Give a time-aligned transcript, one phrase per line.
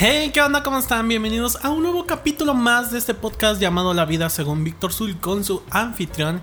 [0.00, 0.62] Hey, ¿qué onda?
[0.62, 1.08] ¿Cómo están?
[1.08, 5.18] Bienvenidos a un nuevo capítulo más de este podcast llamado La vida según Víctor Zul
[5.18, 6.40] con su anfitrión.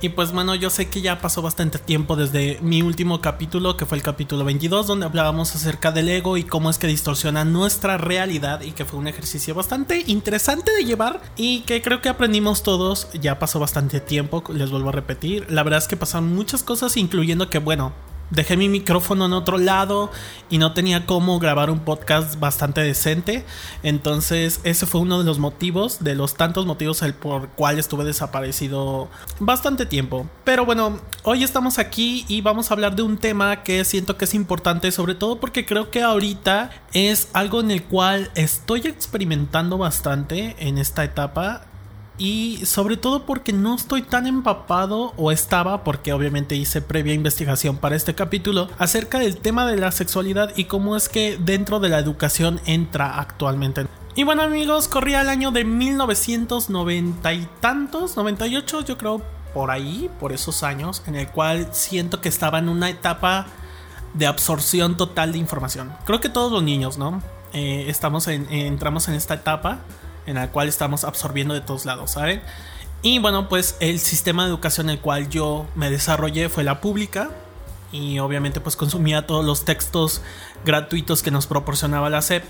[0.00, 3.86] Y pues bueno, yo sé que ya pasó bastante tiempo desde mi último capítulo, que
[3.86, 7.96] fue el capítulo 22, donde hablábamos acerca del ego y cómo es que distorsiona nuestra
[7.96, 12.64] realidad y que fue un ejercicio bastante interesante de llevar y que creo que aprendimos
[12.64, 13.06] todos.
[13.12, 15.48] Ya pasó bastante tiempo, les vuelvo a repetir.
[15.48, 17.92] La verdad es que pasaron muchas cosas, incluyendo que, bueno,
[18.30, 20.10] dejé mi micrófono en otro lado
[20.50, 23.44] y no tenía cómo grabar un podcast bastante decente.
[23.82, 28.04] Entonces ese fue uno de los motivos, de los tantos motivos el por cual estuve
[28.04, 30.26] desaparecido bastante tiempo.
[30.44, 34.24] Pero bueno, hoy estamos aquí y vamos a hablar de un tema que siento que
[34.24, 39.78] es importante, sobre todo porque creo que ahorita es algo en el cual estoy experimentando
[39.78, 41.66] bastante en esta etapa
[42.18, 47.76] y sobre todo porque no estoy tan empapado o estaba porque obviamente hice previa investigación
[47.76, 51.90] para este capítulo acerca del tema de la sexualidad y cómo es que dentro de
[51.90, 53.86] la educación entra actualmente.
[54.14, 60.10] Y bueno amigos, corría el año de 1990 y tantos, 98 yo creo por ahí,
[60.18, 63.46] por esos años, en el cual siento que estaba en una etapa
[64.14, 65.92] de absorción total de información.
[66.06, 67.22] Creo que todos los niños, ¿no?
[67.52, 69.80] Eh, estamos en, entramos en esta etapa
[70.26, 72.42] en la cual estamos absorbiendo de todos lados, ¿saben?
[73.02, 76.80] Y bueno, pues el sistema de educación en el cual yo me desarrollé fue la
[76.80, 77.30] pública
[77.92, 80.22] y obviamente pues consumía todos los textos
[80.64, 82.44] gratuitos que nos proporcionaba la SEP.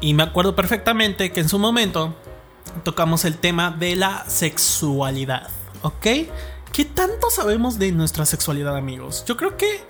[0.00, 2.14] Y me acuerdo perfectamente que en su momento
[2.84, 5.48] tocamos el tema de la sexualidad,
[5.82, 6.06] ¿ok?
[6.72, 9.24] ¿Qué tanto sabemos de nuestra sexualidad amigos?
[9.26, 9.82] Yo creo que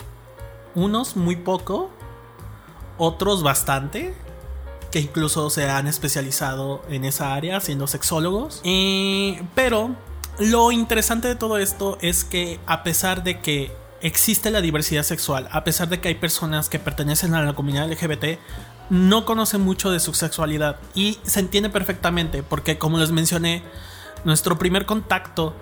[0.77, 1.91] unos muy poco,
[2.97, 4.15] otros bastante
[4.91, 8.63] que incluso se han especializado en esa área siendo sexólogos.
[9.55, 9.95] pero
[10.39, 15.49] lo interesante de todo esto es que a pesar de que existe la diversidad sexual,
[15.51, 18.39] a pesar de que hay personas que pertenecen a la comunidad LGBT,
[18.91, 23.63] no conocen mucho de su sexualidad y se entiende perfectamente porque como les mencioné,
[24.25, 25.55] nuestro primer contacto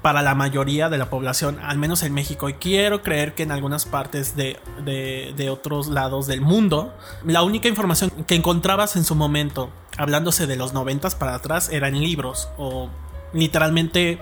[0.00, 3.52] para la mayoría de la población, al menos en México, y quiero creer que en
[3.52, 6.94] algunas partes de, de, otros lados del mundo,
[7.24, 11.88] la única información que encontrabas en su momento, hablándose de los noventas para atrás, era
[11.88, 12.88] en libros o
[13.32, 14.20] literalmente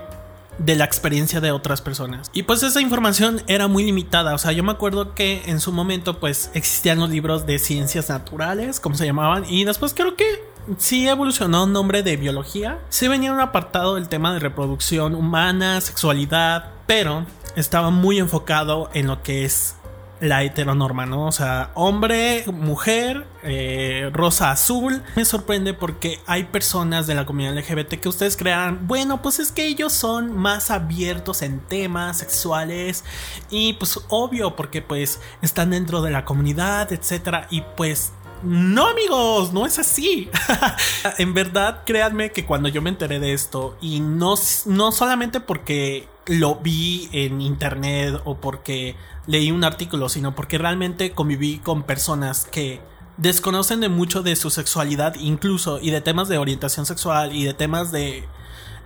[0.59, 2.31] de la experiencia de otras personas.
[2.33, 5.73] Y pues esa información era muy limitada, o sea, yo me acuerdo que en su
[5.73, 10.50] momento pues existían los libros de ciencias naturales, como se llamaban, y después creo que
[10.79, 12.79] sí evolucionó un nombre de biología.
[12.89, 17.25] Sí venía un apartado del tema de reproducción humana, sexualidad, pero
[17.57, 19.75] estaba muy enfocado en lo que es
[20.21, 21.27] la heteronorma, ¿no?
[21.27, 25.03] O sea, hombre, mujer, eh, rosa, azul.
[25.17, 29.51] Me sorprende porque hay personas de la comunidad LGBT que ustedes crean, bueno, pues es
[29.51, 33.05] que ellos son más abiertos en temas sexuales
[33.51, 38.13] y pues obvio porque pues están dentro de la comunidad, etcétera, y pues
[38.43, 40.29] no amigos, no es así.
[41.19, 44.35] en verdad, créanme que cuando yo me enteré de esto, y no,
[44.67, 48.97] no solamente porque lo vi en internet o porque
[49.27, 52.81] leí un artículo, sino porque realmente conviví con personas que
[53.17, 57.53] desconocen de mucho de su sexualidad incluso y de temas de orientación sexual y de
[57.53, 58.25] temas de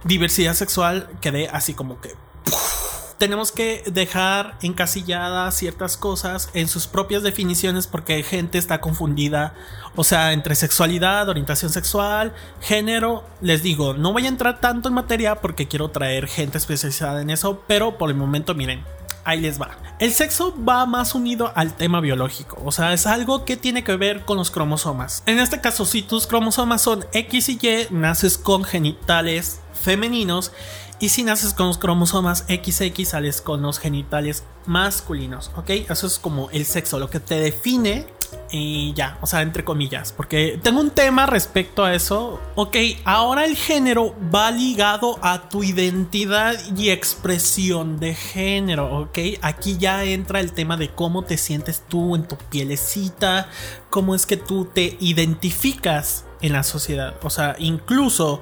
[0.04, 2.14] diversidad sexual, quedé así como que
[3.18, 9.54] tenemos que dejar encasilladas ciertas cosas en sus propias definiciones porque gente está confundida,
[9.96, 13.24] o sea, entre sexualidad, orientación sexual, género.
[13.40, 17.30] Les digo, no voy a entrar tanto en materia porque quiero traer gente especializada en
[17.30, 18.82] eso, pero por el momento miren,
[19.24, 19.70] ahí les va.
[19.98, 23.96] El sexo va más unido al tema biológico, o sea, es algo que tiene que
[23.96, 25.22] ver con los cromosomas.
[25.26, 30.52] En este caso, si tus cromosomas son X y Y, naces con genitales femeninos
[31.04, 35.68] y si naces con los cromosomas XX, sales con los genitales masculinos, ¿ok?
[35.90, 38.06] Eso es como el sexo, lo que te define
[38.50, 42.40] y ya, o sea, entre comillas, porque tengo un tema respecto a eso.
[42.54, 49.18] Ok, ahora el género va ligado a tu identidad y expresión de género, ok.
[49.42, 53.50] Aquí ya entra el tema de cómo te sientes tú en tu pielecita,
[53.90, 58.40] cómo es que tú te identificas en la sociedad, o sea, incluso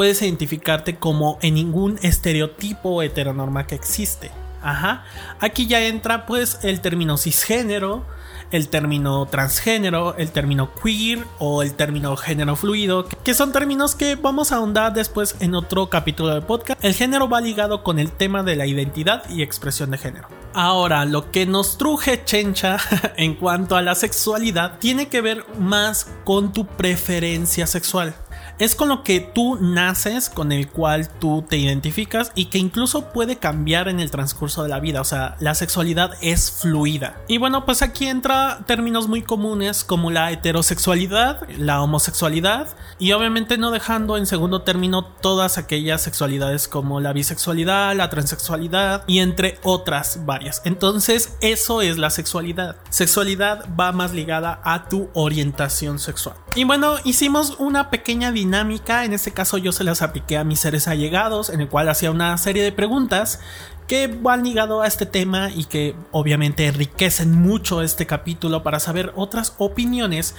[0.00, 4.30] puedes identificarte como en ningún estereotipo heteronorma que existe.
[4.62, 5.04] Ajá.
[5.40, 8.06] Aquí ya entra pues el término cisgénero,
[8.50, 14.14] el término transgénero, el término queer o el término género fluido, que son términos que
[14.16, 16.82] vamos a ahondar después en otro capítulo del podcast.
[16.82, 20.28] El género va ligado con el tema de la identidad y expresión de género.
[20.54, 22.78] Ahora, lo que nos truje chencha
[23.18, 28.14] en cuanto a la sexualidad tiene que ver más con tu preferencia sexual.
[28.60, 33.10] Es con lo que tú naces, con el cual tú te identificas y que incluso
[33.10, 35.00] puede cambiar en el transcurso de la vida.
[35.00, 37.16] O sea, la sexualidad es fluida.
[37.26, 42.68] Y bueno, pues aquí entra términos muy comunes como la heterosexualidad, la homosexualidad
[42.98, 49.04] y obviamente no dejando en segundo término todas aquellas sexualidades como la bisexualidad, la transexualidad
[49.06, 50.60] y entre otras varias.
[50.66, 52.76] Entonces, eso es la sexualidad.
[52.90, 56.36] Sexualidad va más ligada a tu orientación sexual.
[56.54, 60.60] Y bueno, hicimos una pequeña dinámica en este caso yo se las apliqué a mis
[60.60, 63.40] seres allegados, en el cual hacía una serie de preguntas
[63.86, 69.12] que van ligado a este tema y que obviamente enriquecen mucho este capítulo para saber
[69.16, 70.36] otras opiniones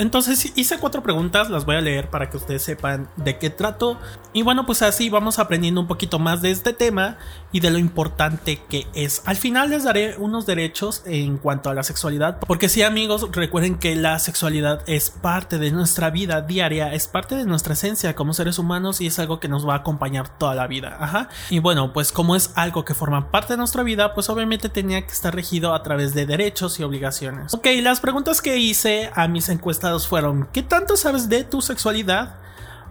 [0.00, 3.98] entonces hice cuatro preguntas, las voy a leer para que ustedes sepan de qué trato.
[4.32, 7.18] Y bueno, pues así vamos aprendiendo un poquito más de este tema
[7.52, 9.22] y de lo importante que es.
[9.26, 13.78] Al final les daré unos derechos en cuanto a la sexualidad, porque sí amigos, recuerden
[13.78, 18.32] que la sexualidad es parte de nuestra vida diaria, es parte de nuestra esencia como
[18.32, 20.96] seres humanos y es algo que nos va a acompañar toda la vida.
[20.98, 21.28] Ajá.
[21.50, 25.04] Y bueno, pues como es algo que forma parte de nuestra vida, pues obviamente tenía
[25.04, 27.52] que estar regido a través de derechos y obligaciones.
[27.52, 32.36] Ok, las preguntas que hice a mis encuestas fueron, ¿qué tanto sabes de tu sexualidad?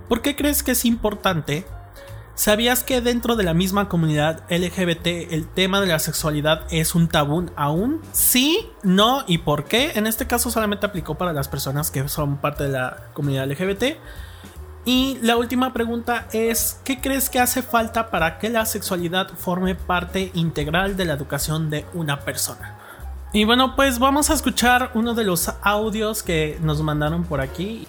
[0.08, 1.66] ¿Por qué crees que es importante?
[2.40, 7.10] ¿Sabías que dentro de la misma comunidad LGBT el tema de la sexualidad es un
[7.10, 8.02] tabú aún?
[8.14, 9.92] Sí, no y por qué.
[9.96, 13.98] En este caso solamente aplicó para las personas que son parte de la comunidad LGBT.
[14.86, 19.76] Y la última pregunta es, ¿qué crees que hace falta para que la sexualidad forme
[19.76, 22.79] parte integral de la educación de una persona?
[23.32, 27.88] Y bueno, pues vamos a escuchar uno de los audios que nos mandaron por aquí.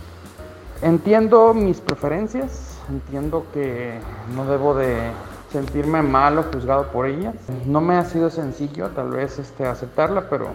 [0.83, 3.99] Entiendo mis preferencias, entiendo que
[4.37, 4.99] no debo de
[5.51, 7.35] sentirme mal o juzgado por ellas.
[7.65, 10.49] No me ha sido sencillo tal vez este, aceptarla, pero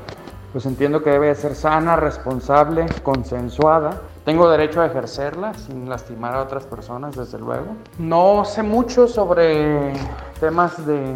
[0.53, 4.01] pues entiendo que debe ser sana, responsable, consensuada.
[4.23, 7.75] Tengo derecho a ejercerla sin lastimar a otras personas, desde luego.
[7.97, 9.93] No sé mucho sobre
[10.39, 11.15] temas de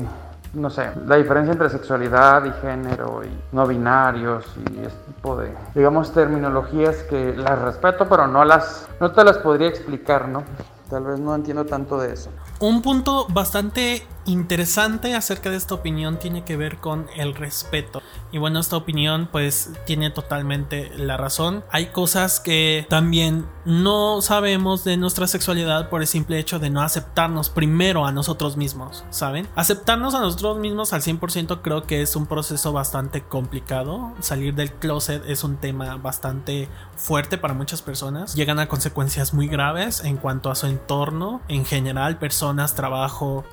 [0.53, 5.53] no sé, la diferencia entre sexualidad y género y no binarios y este tipo de,
[5.75, 10.43] digamos, terminologías que las respeto, pero no las, no te las podría explicar, ¿no?
[10.89, 12.31] Tal vez no entiendo tanto de eso.
[12.61, 18.01] Un punto bastante interesante acerca de esta opinión tiene que ver con el respeto.
[18.31, 21.63] Y bueno, esta opinión pues tiene totalmente la razón.
[21.71, 26.81] Hay cosas que también no sabemos de nuestra sexualidad por el simple hecho de no
[26.81, 29.47] aceptarnos primero a nosotros mismos, ¿saben?
[29.55, 34.13] Aceptarnos a nosotros mismos al 100% creo que es un proceso bastante complicado.
[34.19, 36.67] Salir del closet es un tema bastante
[36.97, 38.35] fuerte para muchas personas.
[38.35, 43.43] Llegan a consecuencias muy graves en cuanto a su entorno, en general, personas, trabajo,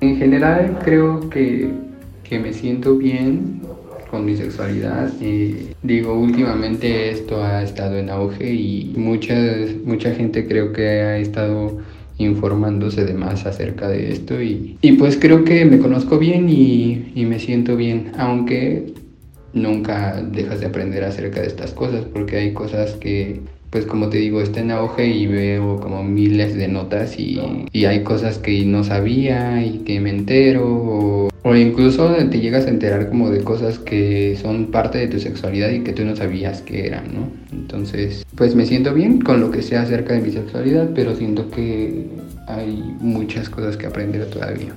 [0.00, 1.70] en general creo que,
[2.30, 3.62] me siento bien
[4.10, 5.10] con mi sexualidad.
[5.20, 9.34] Eh, digo, últimamente esto ha estado en auge y mucha,
[9.84, 11.78] mucha gente creo que ha estado
[12.18, 17.24] informándose de más acerca de esto y, pues creo que me conozco bien y, y,
[17.24, 18.92] me siento bien, aunque
[19.52, 24.18] nunca dejas de aprender acerca de estas cosas porque hay cosas que pues como te
[24.18, 27.38] digo, está en auge y veo como miles de notas y,
[27.88, 33.08] hay cosas que no sabía y que me entero o, incluso te llegas a enterar
[33.08, 36.86] como de cosas que son parte de tu sexualidad y que tú no sabías que
[36.86, 37.30] eran, ¿no?
[37.50, 41.50] Entonces, pues me siento bien con lo que sea acerca de mi sexualidad, pero siento
[41.50, 42.06] que
[42.46, 44.74] hay muchas cosas que aprender todavía.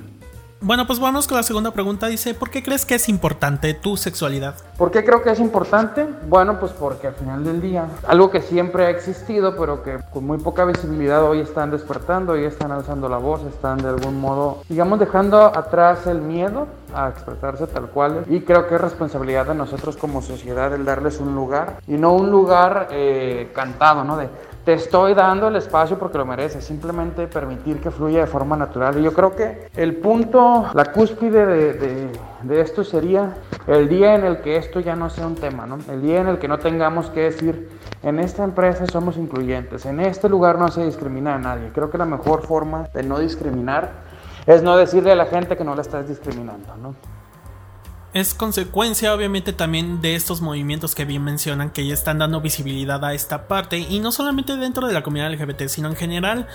[0.63, 2.05] Bueno, pues vamos con la segunda pregunta.
[2.05, 4.53] Dice, ¿por qué crees que es importante tu sexualidad?
[4.77, 6.05] ¿Por qué creo que es importante?
[6.27, 10.23] Bueno, pues porque al final del día, algo que siempre ha existido, pero que con
[10.23, 14.61] muy poca visibilidad hoy están despertando, hoy están alzando la voz, están de algún modo,
[14.69, 18.25] digamos, dejando atrás el miedo a expresarse tal cual.
[18.29, 22.13] Y creo que es responsabilidad de nosotros como sociedad el darles un lugar y no
[22.13, 24.15] un lugar eh, cantado, ¿no?
[24.15, 24.29] De
[24.63, 28.99] te estoy dando el espacio porque lo mereces, simplemente permitir que fluya de forma natural.
[28.99, 33.35] Y yo creo que el punto, la cúspide de, esto sería
[33.67, 35.79] el día en el que esto ya no sea un tema, ¿no?
[35.89, 37.69] El día en el que no tengamos que decir,
[38.03, 41.71] en esta empresa somos incluyentes, en este lugar no se discrimina a nadie.
[41.73, 43.91] Creo que la mejor forma de no discriminar
[44.45, 46.95] es no decirle a la gente que no la estás discriminando, ¿no?
[48.13, 53.03] Es consecuencia obviamente también de estos movimientos que bien mencionan que ya están dando visibilidad
[53.05, 56.47] a esta parte y no solamente dentro de la comunidad LGBT sino en general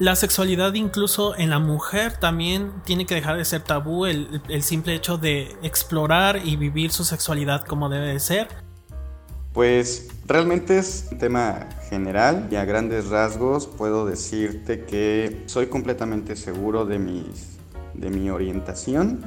[0.00, 4.94] la sexualidad incluso en la mujer también tiene que dejar de ser tabú el, simple
[4.94, 8.48] hecho de explorar y vivir su sexualidad como debe de ser.
[9.52, 16.34] Pues realmente es un tema general y a grandes rasgos puedo decirte que soy completamente
[16.34, 17.58] seguro de, mis,
[17.92, 19.22] de mi orientación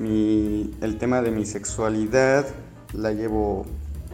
[0.00, 2.46] el tema de mi sexualidad
[2.92, 3.66] la llevo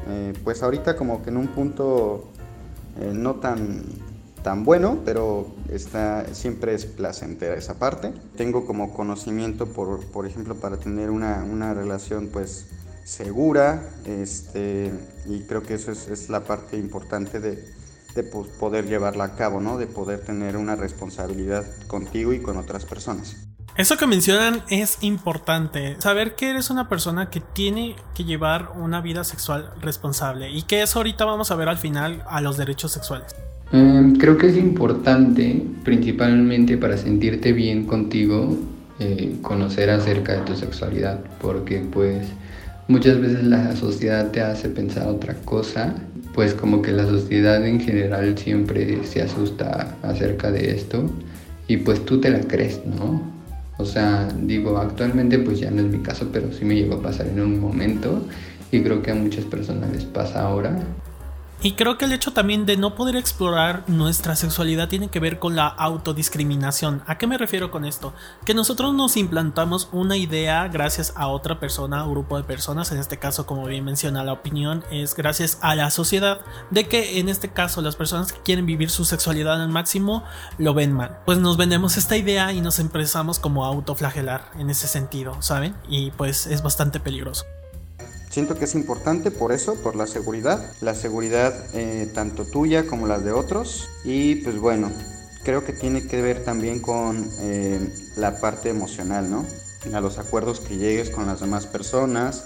[0.09, 2.29] eh, pues ahorita como que en un punto
[3.01, 3.83] eh, no tan,
[4.43, 8.13] tan bueno, pero está, siempre es placentera esa parte.
[8.37, 12.67] Tengo como conocimiento, por, por ejemplo, para tener una, una relación pues
[13.05, 14.93] segura, este,
[15.27, 17.65] y creo que eso es, es la parte importante de,
[18.15, 19.79] de poder llevarla a cabo, ¿no?
[19.79, 23.37] De poder tener una responsabilidad contigo y con otras personas.
[23.77, 25.97] Eso que mencionan es importante.
[25.99, 30.51] Saber que eres una persona que tiene que llevar una vida sexual responsable.
[30.51, 33.37] Y que eso ahorita vamos a ver al final a los derechos sexuales.
[33.73, 38.57] Em, creo que es importante, principalmente para sentirte bien contigo,
[38.99, 41.21] eh, conocer acerca de tu sexualidad.
[41.43, 42.29] Porque pues
[42.89, 45.95] muchas veces la sociedad te hace pensar otra cosa.
[46.33, 51.11] Pues como que la sociedad en general siempre se asusta acerca de esto.
[51.69, 53.36] Y pues tú te la crees, ¿no?
[53.79, 57.03] O sea, digo, actualmente pues ya no es mi caso, pero sí me llegó a
[57.03, 58.27] pasar en un momento
[58.71, 60.79] y creo que a muchas personas les pasa ahora.
[61.63, 65.39] Y creo que el hecho también de no poder explorar nuestra sexualidad tiene que ver
[65.39, 67.03] con la autodiscriminación.
[67.07, 68.13] ¿A qué me refiero con esto?
[68.45, 72.99] Que nosotros nos implantamos una idea gracias a otra persona o grupo de personas, en
[72.99, 77.29] este caso como bien menciona la opinión, es gracias a la sociedad, de que en
[77.29, 80.25] este caso las personas que quieren vivir su sexualidad al máximo
[80.59, 81.21] lo ven mal.
[81.25, 85.75] Pues nos vendemos esta idea y nos empezamos como a autoflagelar en ese sentido, ¿saben?
[85.89, 87.45] Y pues es bastante peligroso.
[88.37, 93.07] Siento que es importante por eso, por la seguridad, la seguridad eh, tanto tuya como
[93.07, 93.89] las de otros.
[94.05, 94.93] Y pues bueno,
[95.43, 97.81] creo que tiene que ver también con eh,
[98.15, 99.47] la parte emocional, ¿no?
[99.91, 102.45] A los acuerdos que llegues con las demás personas,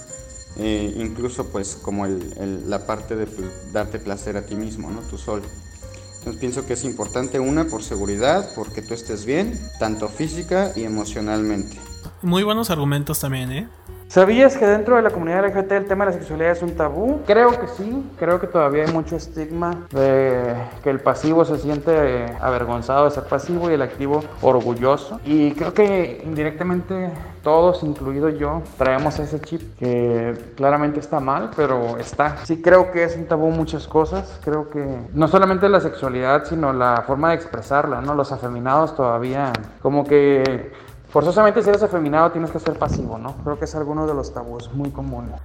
[0.58, 5.00] eh, incluso pues como la parte de pues, darte placer a ti mismo, ¿no?
[5.00, 5.42] Tú solo.
[6.18, 10.84] Entonces pienso que es importante una por seguridad, porque tú estés bien, tanto física y
[10.84, 11.80] emocionalmente.
[12.22, 13.68] Muy buenos argumentos también, ¿eh?
[14.10, 17.20] ¿Sabías que dentro de la comunidad LGBT el tema de la sexualidad es un tabú?
[17.28, 20.52] Creo que sí, creo que todavía hay mucho estigma de
[20.82, 25.20] que el pasivo se siente avergonzado de ser pasivo y el activo orgulloso.
[25.24, 27.12] Y creo que indirectamente
[27.44, 32.38] todos, incluido yo, traemos ese chip que claramente está mal, pero está.
[32.38, 36.72] Sí creo que es un tabú muchas cosas, creo que no solamente la sexualidad, sino
[36.72, 38.16] la forma de expresarla, ¿no?
[38.16, 40.72] Los afeminados todavía como que
[41.10, 43.36] Forzosamente si eres afeminado tienes que ser pasivo, ¿no?
[43.42, 45.40] Creo que es alguno de los tabús muy comunes.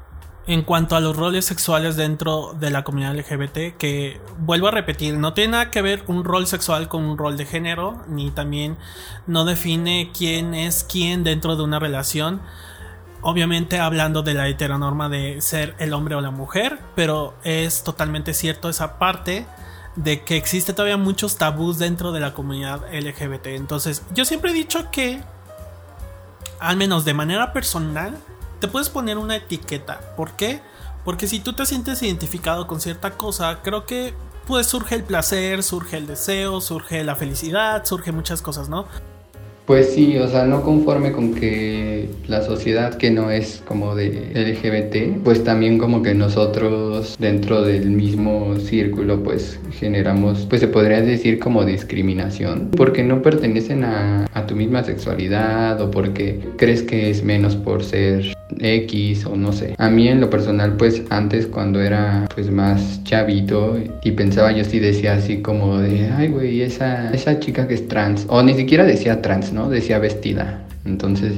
[0.48, 5.18] En cuanto a los roles sexuales dentro de la comunidad LGBT, que vuelvo a repetir,
[5.18, 8.78] no tiene nada que ver un rol sexual con un rol de género, ni también
[9.26, 12.42] no define quién es quién dentro de una relación.
[13.22, 18.36] Obviamente hablando de la heteronorma de ser el hombre o la mujer, pero es totalmente
[18.36, 19.48] cierto esa parte
[19.96, 23.48] de que existe todavía muchos tabús dentro de la comunidad LGBT.
[23.48, 25.24] Entonces, yo siempre he dicho que
[26.66, 28.18] al menos de manera personal,
[28.60, 30.00] te puedes poner una etiqueta.
[30.18, 30.62] ¿Por qué?
[31.04, 34.16] Porque si tú te sientes identificado con cierta cosa, creo que
[34.48, 38.88] pues surge el placer, surge el deseo, surge la felicidad, surge muchas cosas, ¿no?
[39.66, 44.30] Pues sí, o sea, no conforme con que la sociedad que no es como de
[44.36, 51.02] LGBT, pues también como que nosotros dentro del mismo círculo pues generamos, pues se podría
[51.02, 57.10] decir como discriminación, porque no pertenecen a, a tu misma sexualidad o porque crees que
[57.10, 59.76] es menos por ser X o no sé.
[59.78, 64.64] A mí en lo personal pues antes cuando era pues más chavito y pensaba yo
[64.64, 68.54] sí decía así como de, ay güey, esa, esa chica que es trans, o ni
[68.54, 69.70] siquiera decía trans, ¿no?
[69.70, 70.62] Decía vestida.
[70.86, 71.34] Entonces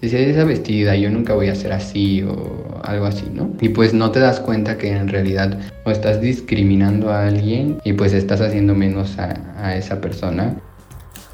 [0.00, 3.52] decía esa vestida, yo nunca voy a ser así o algo así, ¿no?
[3.60, 7.92] Y pues no te das cuenta que en realidad o estás discriminando a alguien y
[7.92, 10.56] pues estás haciendo menos a, a esa persona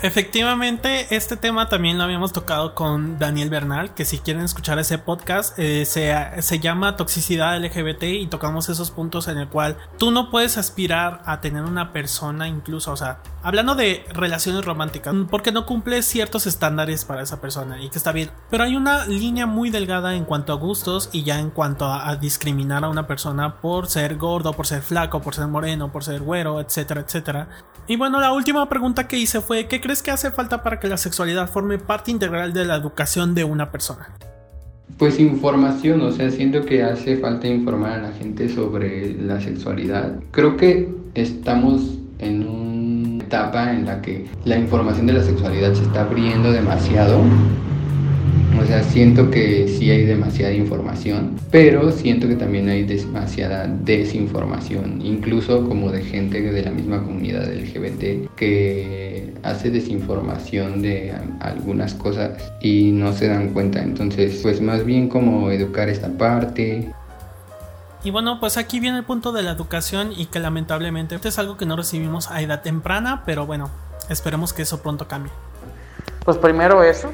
[0.02, 4.99] Efectivamente, este tema también lo habíamos tocado con Daniel Bernal, que si quieren escuchar ese
[4.99, 10.11] podcast, eh, se, se, llama Toxicidad LGBT y tocamos esos puntos en el cual tú
[10.11, 15.52] no puedes aspirar a tener una persona incluso, o sea, hablando de relaciones románticas, porque
[15.52, 19.47] no cumple ciertos estándares para esa persona y que está bien, pero hay una línea
[19.47, 23.06] muy delgada en cuanto a gustos y ya en cuanto a, a discriminar a una
[23.06, 27.49] persona por ser gordo, por ser flaco, por ser moreno, por ser güero, etcétera, etcétera.
[27.87, 30.87] Y bueno, la última pregunta que hice fue, ¿qué crees que hace falta para que
[30.87, 34.11] la sexualidad forme parte integral de la educación de una persona?
[34.96, 40.20] Pues información, o sea, siento que hace falta informar a la gente sobre la sexualidad.
[40.30, 45.82] Creo que estamos en una etapa en la que la información de la sexualidad se
[45.82, 47.22] está abriendo demasiado
[48.62, 55.00] o sea, siento que sí hay demasiada información, pero siento que también hay demasiada desinformación,
[55.02, 59.12] incluso como de gente de la misma comunidad LGBT que
[59.42, 63.82] hace desinformación de algunas cosas y no se dan cuenta.
[63.82, 66.92] Entonces, pues más bien como educar esta parte,
[68.04, 71.56] Y bueno, pues aquí viene el punto de la educación y que lamentablemente es algo
[71.56, 73.70] que no recibimos a edad temprana, pero bueno,
[74.08, 75.30] esperemos que eso pronto cambie.
[76.25, 77.12] Pues primero eso,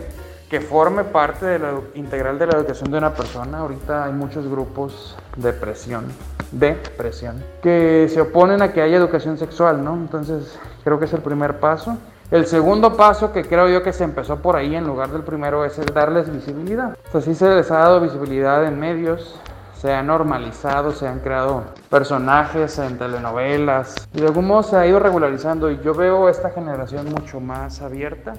[0.48, 3.58] que forme parte de la integral de la educación de una persona.
[3.58, 6.06] Ahorita hay muchos grupos de presión,
[6.52, 9.94] de presión, que se oponen a que haya educación sexual, ¿no?
[9.94, 11.98] Entonces creo que es el primer paso.
[12.30, 15.64] El segundo paso que creo yo que se empezó por ahí en lugar del primero
[15.64, 16.94] es darles visibilidad.
[17.10, 19.40] Pues sí se les ha dado visibilidad en medios,
[19.72, 24.86] se ha normalizado, se han creado personajes en telenovelas y de algún modo se ha
[24.86, 28.34] ido regularizando y yo veo esta generación mucho más abierta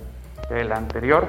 [0.48, 1.28] que la anterior,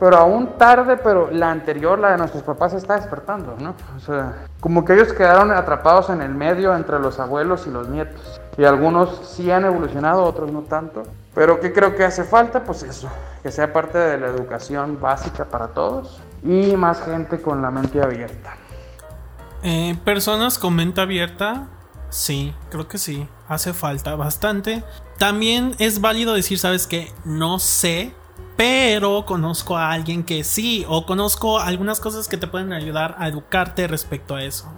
[0.00, 3.74] pero aún tarde, pero la anterior, la de nuestros papás, está despertando, ¿no?
[3.96, 7.88] O sea, como que ellos quedaron atrapados en el medio entre los abuelos y los
[7.88, 8.40] nietos.
[8.56, 11.02] Y algunos sí han evolucionado, otros no tanto.
[11.34, 12.64] Pero ¿qué creo que hace falta?
[12.64, 13.08] Pues eso,
[13.42, 18.02] que sea parte de la educación básica para todos y más gente con la mente
[18.02, 18.56] abierta.
[19.62, 21.68] Eh, personas con mente abierta,
[22.08, 24.82] sí, creo que sí, hace falta bastante.
[25.18, 28.14] También es válido decir, sabes que no sé
[28.60, 33.26] pero conozco a alguien que sí, o conozco algunas cosas que te pueden ayudar a
[33.26, 34.70] educarte respecto a eso.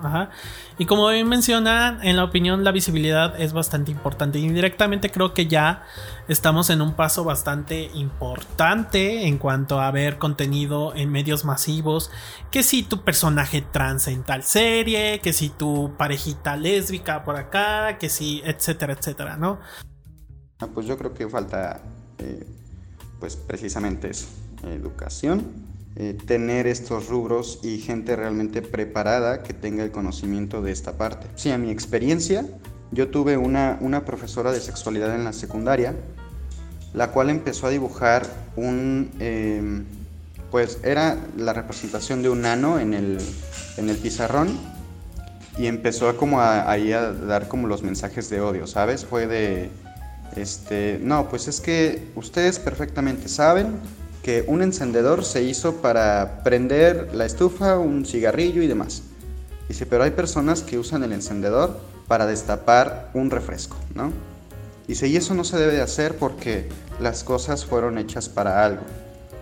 [0.78, 4.38] Y como bien mencionan, en la opinión la visibilidad es bastante importante.
[4.38, 5.82] Indirectamente creo que ya
[6.28, 12.12] estamos en un paso bastante importante en cuanto a ver contenido en medios masivos.
[12.52, 17.98] Que si tu personaje trans en tal serie, que si tu parejita lésbica por acá,
[17.98, 19.58] que si, etcétera, etcétera, ¿no?
[20.60, 21.82] Ah, pues yo creo que falta...
[22.18, 22.61] Eh,
[23.22, 24.26] pues precisamente eso,
[24.64, 25.44] educación,
[25.94, 31.28] eh, tener estos rubros y gente realmente preparada que tenga el conocimiento de esta parte.
[31.36, 32.44] Sí, a mi experiencia,
[32.90, 35.94] yo tuve una, una profesora de sexualidad en la secundaria,
[36.94, 38.26] la cual empezó a dibujar
[38.56, 39.84] un, em,
[40.50, 43.18] pues era la representación de un nano en el,
[43.76, 44.48] en el pizarrón
[45.56, 49.04] y empezó a ahí a dar como los mensajes de odio, ¿sabes?
[49.04, 49.70] Fue de
[50.36, 53.78] este, no, pues es que ustedes perfectamente saben
[54.22, 59.02] que un encendedor se hizo para prender la estufa, un cigarrillo y demás.
[59.68, 64.12] Dice, pero hay personas que usan el encendedor para destapar un refresco, ¿no?
[64.86, 66.68] Dice, y eso no se debe de hacer porque
[67.00, 68.82] las cosas fueron hechas para algo.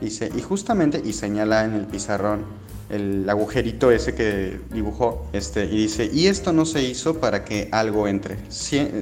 [0.01, 2.45] Dice, y justamente, y señala en el pizarrón
[2.91, 7.69] el agujerito ese que dibujó, este, y dice, y esto no se hizo para que
[7.71, 8.37] algo entre,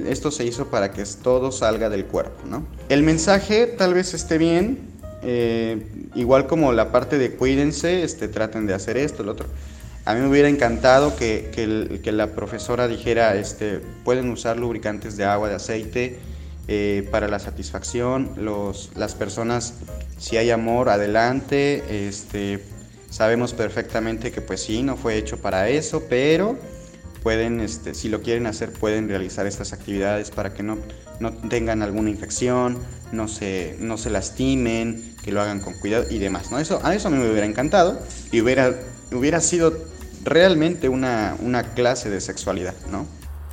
[0.07, 2.65] esto se hizo para que todo salga del cuerpo, ¿no?
[2.87, 4.79] El mensaje tal vez esté bien,
[5.23, 9.47] eh, igual como la parte de cuídense, este, traten de hacer esto, lo otro.
[10.05, 15.25] A mí me hubiera encantado que, que, la profesora dijera, este, pueden usar lubricantes de
[15.25, 16.17] agua, de aceite,
[16.67, 19.73] eh, para la satisfacción, los, las personas,
[20.17, 22.63] si hay amor, adelante, este,
[23.09, 26.57] Sabemos perfectamente que pues sí, no fue hecho para eso, pero
[27.23, 30.77] pueden, este, si lo quieren hacer, pueden realizar estas actividades para que no,
[31.19, 32.77] no tengan alguna infección,
[33.11, 36.51] no se, no se lastimen, que lo hagan con cuidado y demás.
[36.51, 36.59] ¿no?
[36.59, 37.99] Eso, a eso a mí me hubiera encantado
[38.31, 38.75] y hubiera,
[39.11, 39.73] hubiera sido
[40.23, 43.05] realmente una, una clase de sexualidad, ¿no?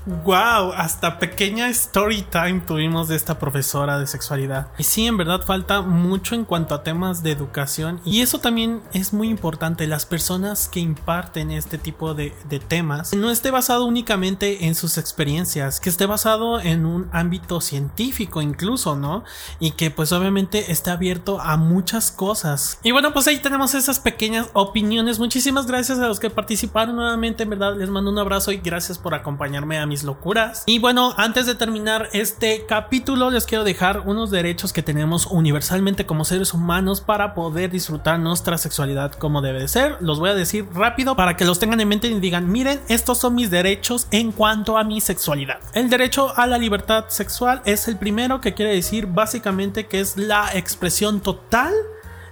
[0.06, 4.68] Wow, hasta pequeña story time tuvimos de esta profesora de sexualidad.
[4.78, 8.00] Y sí, en verdad falta mucho en cuanto a temas de educación.
[8.04, 9.88] Y eso también es muy importante.
[9.88, 12.32] Las personas que imparten este tipo de,
[12.68, 18.40] temas no esté basado únicamente en sus experiencias, que esté basado en un ámbito científico
[18.40, 19.24] incluso, ¿no?
[19.58, 22.78] Y que pues obviamente esté abierto a muchas cosas.
[22.84, 25.18] Y bueno, pues ahí tenemos esas pequeñas opiniones.
[25.18, 27.42] Muchísimas gracias a los que participaron nuevamente.
[27.42, 30.64] En verdad les mando un abrazo y gracias por acompañarme a mi locuras.
[30.66, 36.06] Y bueno, antes de terminar este capítulo, les quiero dejar unos derechos que tenemos universalmente
[36.06, 39.96] como seres humanos para poder disfrutar nuestra sexualidad como debe de ser.
[40.00, 43.18] Los voy a decir rápido para que los tengan en mente y digan, miren, estos
[43.18, 45.58] son mis derechos en cuanto a mi sexualidad.
[45.74, 50.16] El derecho a la libertad sexual es el primero que quiere decir básicamente que es
[50.16, 51.72] la expresión total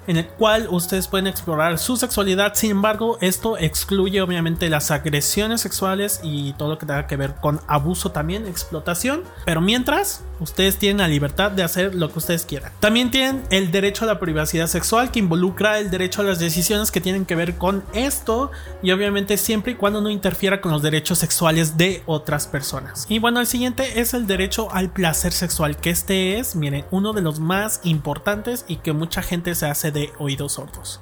[0.07, 2.55] en el cual ustedes pueden explorar su sexualidad.
[2.55, 7.35] Sin embargo, esto excluye obviamente las agresiones sexuales y todo lo que tenga que ver
[7.37, 9.23] con abuso también, explotación.
[9.45, 12.73] Pero mientras, ustedes tienen la libertad de hacer lo que ustedes quieran.
[12.81, 16.91] También tienen el derecho a la privacidad sexual que involucra el derecho a las decisiones
[16.91, 18.51] que tienen que ver con esto
[18.83, 23.07] y obviamente siempre y cuando no interfiera con los derechos sexuales de otras personas.
[23.09, 27.13] Y bueno, el siguiente es el derecho al placer sexual, que este es, miren, uno
[27.13, 31.01] de los más importantes y que mucha gente se hace de oídos sordos.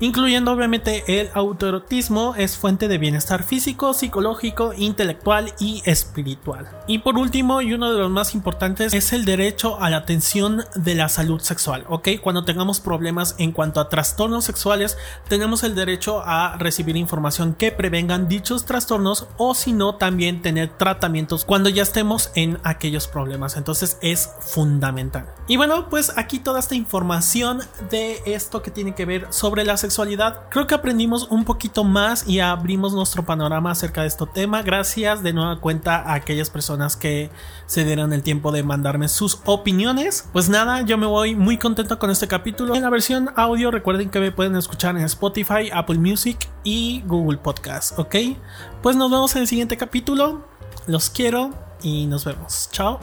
[0.00, 6.68] Incluyendo obviamente el autoerotismo, es fuente de bienestar físico, psicológico, intelectual y espiritual.
[6.86, 10.64] Y por último, y uno de los más importantes, es el derecho a la atención
[10.74, 12.08] de la salud sexual, ¿ok?
[12.20, 14.96] Cuando tengamos problemas en cuanto a trastornos sexuales,
[15.28, 20.70] tenemos el derecho a recibir información que prevengan dichos trastornos o si no, también tener
[20.76, 23.56] tratamientos cuando ya estemos en aquellos problemas.
[23.56, 25.26] Entonces es fundamental.
[25.48, 29.76] Y bueno, pues aquí toda esta información de esto que tiene que ver sobre la
[29.86, 34.62] sexualidad, creo que aprendimos un poquito más y abrimos nuestro panorama acerca de este tema.
[34.62, 37.30] Gracias de nueva cuenta a aquellas personas que
[37.66, 40.28] se dieron el tiempo de mandarme sus opiniones.
[40.32, 42.74] Pues nada, yo me voy muy contento con este capítulo.
[42.74, 47.38] En la versión audio recuerden que me pueden escuchar en Spotify, Apple Music y Google
[47.38, 48.16] Podcast, ¿ok?
[48.82, 50.44] Pues nos vemos en el siguiente capítulo.
[50.86, 51.50] Los quiero
[51.82, 52.68] y nos vemos.
[52.72, 53.00] Chao.